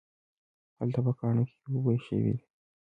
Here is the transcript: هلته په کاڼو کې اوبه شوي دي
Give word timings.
هلته 0.79 0.99
په 1.05 1.11
کاڼو 1.19 1.43
کې 1.49 1.55
اوبه 1.71 1.93
شوي 2.05 2.21
دي 2.37 2.43